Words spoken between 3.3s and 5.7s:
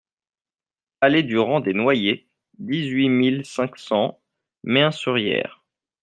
cinq cents Mehun-sur-Yèvre